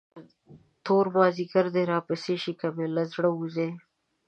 تور 0.85 1.05
مازدیګر 1.15 1.65
دې 1.75 1.83
راپسې 1.93 2.35
شي، 2.41 2.53
که 2.59 2.67
مې 2.75 2.87
له 2.95 3.03
زړه 3.13 3.29
وځې. 3.33 3.69